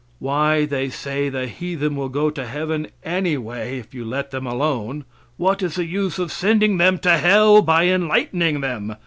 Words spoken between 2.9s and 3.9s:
anyway